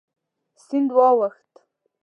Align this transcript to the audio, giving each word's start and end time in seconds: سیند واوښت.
سیند 0.63 0.89
واوښت. 0.95 1.53